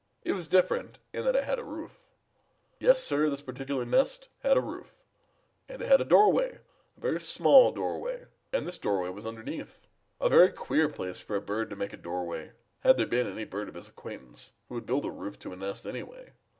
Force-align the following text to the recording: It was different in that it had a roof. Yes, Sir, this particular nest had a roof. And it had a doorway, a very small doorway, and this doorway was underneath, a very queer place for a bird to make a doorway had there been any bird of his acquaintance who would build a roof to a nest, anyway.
It 0.23 0.31
was 0.33 0.47
different 0.47 0.97
in 1.13 1.25
that 1.25 1.35
it 1.35 1.43
had 1.43 1.59
a 1.59 1.63
roof. 1.63 2.07
Yes, 2.79 3.03
Sir, 3.03 3.29
this 3.29 3.43
particular 3.43 3.85
nest 3.85 4.29
had 4.41 4.57
a 4.57 4.59
roof. 4.59 5.03
And 5.69 5.79
it 5.79 5.87
had 5.87 6.01
a 6.01 6.05
doorway, 6.05 6.57
a 6.97 6.99
very 6.99 7.19
small 7.21 7.71
doorway, 7.71 8.25
and 8.51 8.67
this 8.67 8.79
doorway 8.79 9.09
was 9.09 9.27
underneath, 9.27 9.85
a 10.19 10.27
very 10.27 10.51
queer 10.51 10.89
place 10.89 11.21
for 11.21 11.35
a 11.35 11.39
bird 11.39 11.69
to 11.69 11.75
make 11.75 11.93
a 11.93 11.97
doorway 11.97 12.53
had 12.79 12.97
there 12.97 13.05
been 13.05 13.27
any 13.27 13.45
bird 13.45 13.69
of 13.69 13.75
his 13.75 13.89
acquaintance 13.89 14.53
who 14.69 14.73
would 14.73 14.87
build 14.87 15.05
a 15.05 15.11
roof 15.11 15.37
to 15.37 15.53
a 15.53 15.55
nest, 15.55 15.85
anyway. 15.85 16.33